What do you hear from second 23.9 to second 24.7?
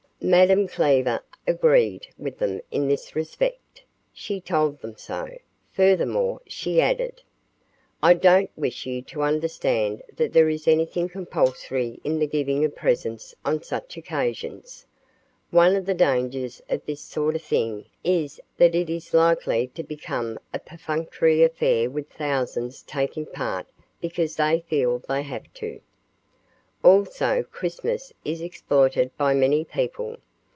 because they